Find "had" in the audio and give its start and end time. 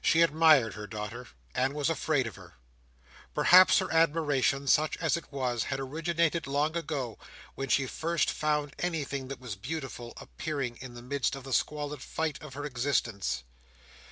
5.64-5.80